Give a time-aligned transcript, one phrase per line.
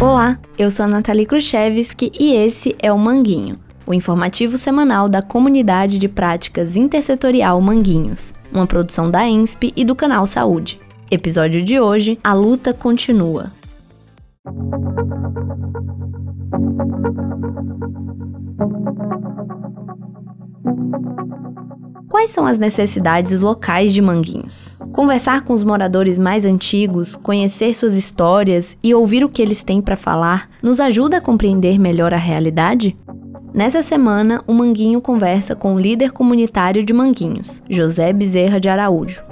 [0.00, 5.22] Olá, eu sou a Nathalie Khrushchevski e esse é o Manguinho, o informativo semanal da
[5.22, 10.80] Comunidade de Práticas Intersetorial Manguinhos, uma produção da ENSP e do canal Saúde.
[11.10, 13.52] Episódio de hoje: A luta continua.
[22.08, 24.79] Quais são as necessidades locais de Manguinhos?
[24.92, 29.80] Conversar com os moradores mais antigos, conhecer suas histórias e ouvir o que eles têm
[29.80, 32.96] para falar nos ajuda a compreender melhor a realidade?
[33.54, 39.22] Nessa semana, o Manguinho conversa com o líder comunitário de Manguinhos, José Bezerra de Araújo.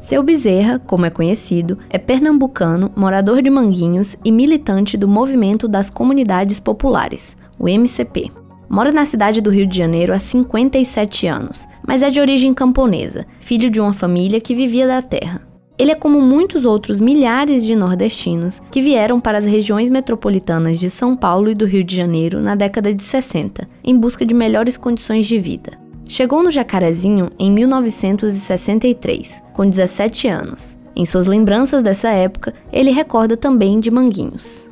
[0.00, 5.90] Seu Bezerra, como é conhecido, é pernambucano, morador de Manguinhos e militante do Movimento das
[5.90, 8.30] Comunidades Populares, o MCP.
[8.68, 13.26] Mora na cidade do Rio de Janeiro há 57 anos, mas é de origem camponesa,
[13.40, 15.48] filho de uma família que vivia da terra.
[15.78, 20.90] Ele é como muitos outros milhares de nordestinos que vieram para as regiões metropolitanas de
[20.90, 24.76] São Paulo e do Rio de Janeiro na década de 60, em busca de melhores
[24.76, 25.78] condições de vida.
[26.04, 30.76] Chegou no Jacarezinho em 1963, com 17 anos.
[30.96, 34.67] Em suas lembranças dessa época, ele recorda também de Manguinhos.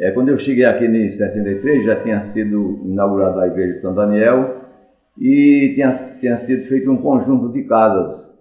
[0.00, 3.94] É, quando eu cheguei aqui em 63, já tinha sido inaugurada a Igreja de São
[3.94, 4.56] Daniel
[5.18, 8.34] e tinha, tinha sido feito um conjunto de casas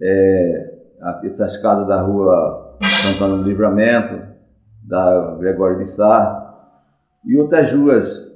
[0.00, 0.74] é,
[1.22, 4.26] essas casas da rua Santana do Livramento,
[4.82, 6.44] da Gregório de Sá,
[7.24, 8.28] e outras ruas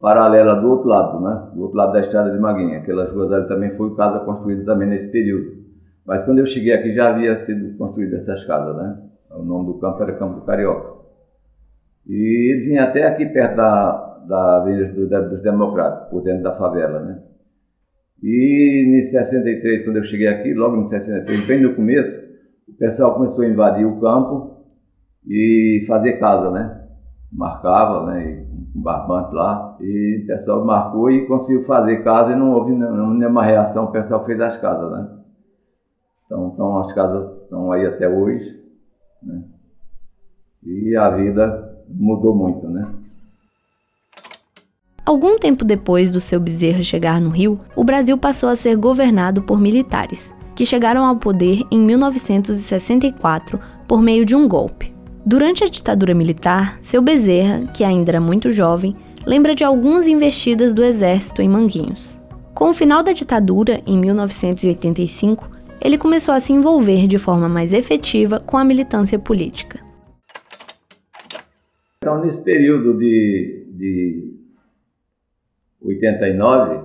[0.00, 1.50] paralelas do outro lado, né?
[1.54, 2.78] do outro lado da estrada de Maguinha.
[2.78, 5.62] Aquelas ruas ali também foi casa construída também nesse período.
[6.06, 8.98] Mas quando eu cheguei aqui já havia sido construída essas casas, né?
[9.30, 11.01] O nome do campo era Campo do Carioca.
[12.06, 17.00] E ele vinha até aqui perto da, da Avenida dos Democratas, por dentro da favela,
[17.00, 17.22] né?
[18.22, 22.22] E em 63, quando eu cheguei aqui, logo em 63, bem no começo,
[22.68, 24.64] o pessoal começou a invadir o campo
[25.26, 26.86] e fazer casa, né?
[27.32, 28.46] Marcava, né?
[28.74, 29.76] Um barbante lá.
[29.80, 34.24] E o pessoal marcou e conseguiu fazer casa e não houve nenhuma reação, o pessoal
[34.24, 35.18] fez as casas, né?
[36.26, 38.60] Então, então as casas estão aí até hoje,
[39.22, 39.42] né?
[40.64, 42.86] E a vida mudou muito, né?
[45.04, 49.42] Algum tempo depois do seu Bezerra chegar no Rio, o Brasil passou a ser governado
[49.42, 53.58] por militares, que chegaram ao poder em 1964
[53.88, 54.94] por meio de um golpe.
[55.26, 58.94] Durante a ditadura militar, seu Bezerra, que ainda era muito jovem,
[59.26, 62.20] lembra de algumas investidas do exército em Manguinhos.
[62.54, 67.72] Com o final da ditadura, em 1985, ele começou a se envolver de forma mais
[67.72, 69.80] efetiva com a militância política.
[72.02, 74.34] Então, nesse período de, de
[75.80, 76.80] 89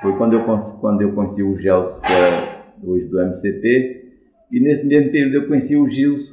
[0.00, 0.44] foi quando eu,
[0.80, 4.12] quando eu conheci o Gelson, que é hoje do MCP,
[4.50, 6.32] e nesse mesmo período eu conheci o Gilson,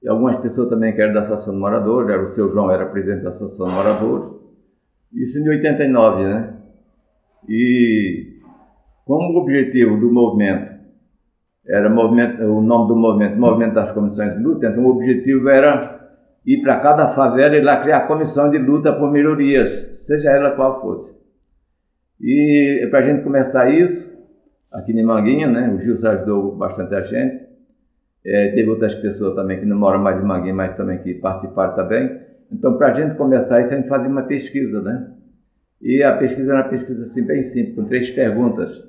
[0.00, 2.86] e algumas pessoas também que eram da Associação de Moradores, era o seu João era
[2.86, 4.40] presidente da Associação de Moradores,
[5.12, 6.54] isso em 89, né?
[7.48, 8.36] E
[9.04, 10.70] como o objetivo do movimento
[11.66, 16.01] era movimento, o nome do movimento, Movimento das Comissões de Luta, então o objetivo era
[16.44, 19.70] ir para cada favela e lá criar comissão de luta por melhorias,
[20.06, 21.14] seja ela qual fosse.
[22.20, 24.12] E para a gente começar isso,
[24.70, 27.46] aqui em Manguinha, né, o Gilson ajudou bastante a gente,
[28.24, 31.74] é, teve outras pessoas também que não moram mais em Manguinha, mas também que participaram
[31.74, 32.20] também.
[32.50, 35.10] Então, para a gente começar isso, a gente fazia uma pesquisa, né?
[35.80, 38.80] E a pesquisa era uma pesquisa assim, bem simples, com três perguntas.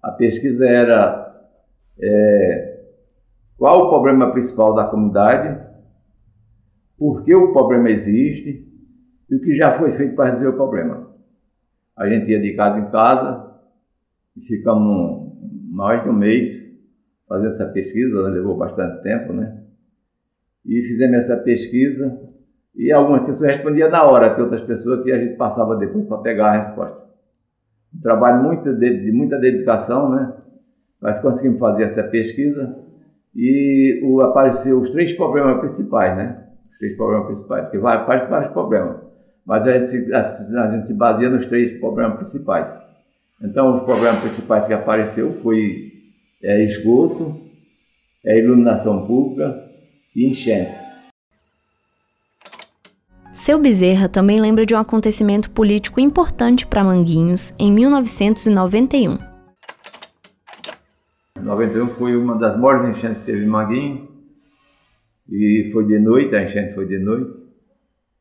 [0.00, 1.34] A pesquisa era
[2.00, 2.78] é,
[3.58, 5.58] qual o problema principal da comunidade,
[7.00, 8.68] por que o problema existe
[9.30, 11.10] e o que já foi feito para resolver o problema.
[11.96, 13.54] A gente ia de casa em casa
[14.36, 15.32] e ficamos
[15.70, 16.54] mais de um mês
[17.26, 18.36] fazendo essa pesquisa, né?
[18.36, 19.62] levou bastante tempo, né?
[20.66, 22.20] E fizemos essa pesquisa
[22.76, 26.18] e algumas pessoas respondiam na hora, tem outras pessoas que a gente passava depois para
[26.18, 27.00] pegar a resposta.
[27.96, 30.34] Um trabalho muito de, de muita dedicação, né?
[31.00, 32.76] Mas conseguimos fazer essa pesquisa
[33.34, 36.49] e o, apareceu os três problemas principais, né?
[36.80, 38.96] Três problemas principais, que vai, aparecem vários problemas,
[39.46, 42.66] mas a gente, se, a, a gente se baseia nos três problemas principais.
[43.42, 45.92] Então, os problemas principais que apareceu foi
[46.42, 47.38] é, esgoto,
[48.24, 49.62] é, iluminação pública
[50.16, 50.72] e enchente.
[53.32, 59.18] Seu Bezerra também lembra de um acontecimento político importante para Manguinhos em 1991.
[61.40, 64.09] 91 foi uma das maiores enchentes que teve em Manguinhos.
[65.30, 67.30] E foi de noite, a enchente foi de noite,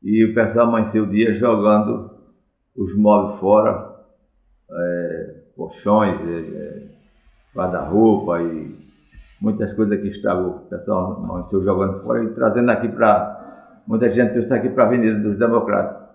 [0.03, 2.11] e o pessoal amanheceu o dia jogando
[2.75, 3.95] os móveis fora,
[4.71, 6.83] é, colchões, é,
[7.56, 8.75] guarda-roupa e
[9.41, 13.38] muitas coisas que estavam o pessoal amanheceu jogando fora e trazendo aqui para.
[13.88, 16.09] Muita gente trouxe aqui para a Avenida dos Democratas.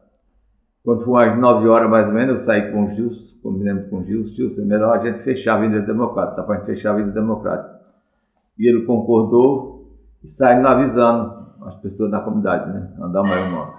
[0.85, 3.99] Quando foi às 9 horas mais ou menos, eu saí com o Gilson, combinamos com
[3.99, 6.67] o Gilson, Gilson, é melhor a gente fechar a Avenida Democrata, tá para a gente
[6.67, 7.81] fechar a Avenida Democrata.
[8.59, 9.74] E ele concordou
[10.25, 12.95] e saiu avisando as pessoas da comunidade, né?
[12.99, 13.75] Andamos aí uma,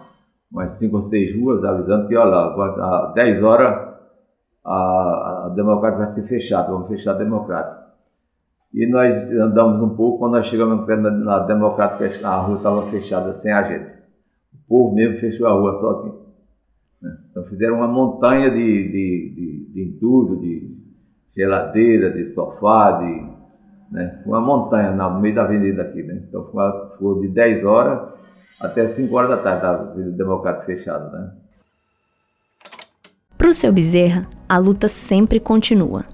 [0.51, 3.95] umas cinco ou seis ruas avisando que, olha lá, às 10 horas
[4.63, 7.86] a, a Democrata vai ser fechada, vamos fechar a Democrata.
[8.71, 13.33] E nós andamos um pouco, quando nós chegamos na, na Democrática, a rua estava fechada
[13.33, 13.95] sem a gente.
[14.53, 16.25] O povo mesmo fechou a rua sozinho.
[17.01, 17.18] Né?
[17.31, 20.75] Então fizeram uma montanha de, de, de, de entulho, de
[21.36, 23.34] geladeira, de sofá, de,
[23.91, 24.21] né?
[24.25, 26.03] uma montanha no meio da avenida aqui.
[26.03, 26.21] Né?
[26.27, 26.49] Então
[26.97, 28.15] foi de 10 horas
[28.59, 31.09] até 5 horas da tarde, a Avenida Democrática fechada.
[31.09, 31.31] Né?
[33.37, 36.05] Para o seu Bezerra, a luta sempre continua.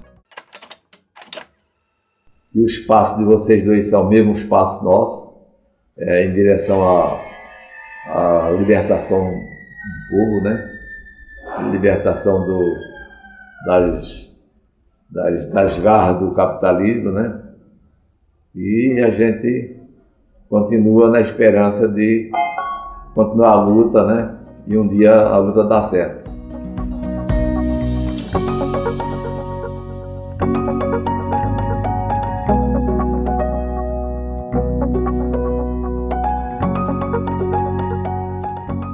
[2.53, 5.33] E os passos de vocês dois são o mesmo espaço nosso,
[5.97, 7.21] é, em direção à,
[8.07, 10.71] à libertação do povo, né?
[11.71, 12.75] libertação do,
[13.65, 14.35] das,
[15.09, 17.50] das, das garras do capitalismo, né?
[18.53, 19.77] E a gente
[20.49, 22.29] continua na esperança de
[23.15, 24.37] continuar a luta, né?
[24.67, 26.29] E um dia a luta dar certo.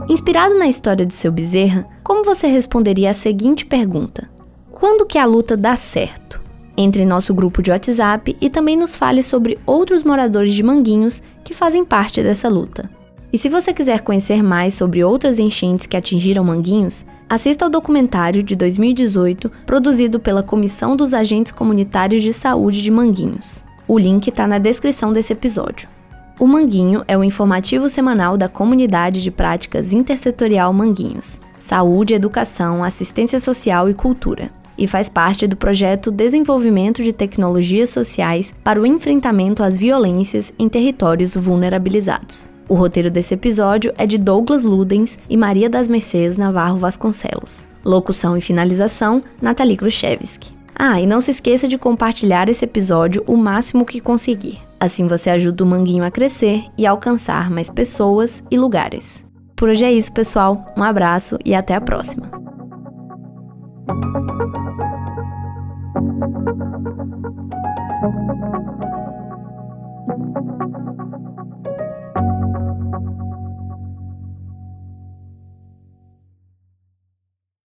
[0.08, 4.30] Inspirado na história do seu Bezerra, como você responderia a seguinte pergunta:
[4.72, 6.47] Quando que a luta dá certo?
[6.80, 11.24] Entre em nosso grupo de WhatsApp e também nos fale sobre outros moradores de Manguinhos
[11.44, 12.88] que fazem parte dessa luta.
[13.34, 18.44] E se você quiser conhecer mais sobre outras enchentes que atingiram Manguinhos, assista ao documentário
[18.44, 23.64] de 2018 produzido pela Comissão dos Agentes Comunitários de Saúde de Manguinhos.
[23.88, 25.90] O link está na descrição desse episódio.
[26.40, 33.40] O Manguinho é o informativo semanal da Comunidade de Práticas Intersetorial Manguinhos, Saúde, Educação, Assistência
[33.40, 39.64] Social e Cultura, e faz parte do projeto Desenvolvimento de Tecnologias Sociais para o Enfrentamento
[39.64, 42.50] às Violências em Territórios Vulnerabilizados.
[42.70, 47.68] O roteiro desse episódio é de Douglas Ludens e Maria das Mercedes Navarro Vasconcelos.
[47.84, 50.52] Locução e finalização, Nathalie Khrushchevsky.
[50.76, 54.60] Ah, e não se esqueça de compartilhar esse episódio o máximo que conseguir.
[54.80, 59.26] Assim você ajuda o Manguinho a crescer e alcançar mais pessoas e lugares.
[59.56, 60.64] Por hoje é isso, pessoal.
[60.78, 62.30] Um abraço e até a próxima.
[66.20, 66.36] Thank
[71.00, 71.07] you.